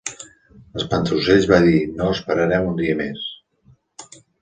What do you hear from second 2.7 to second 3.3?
un dia més".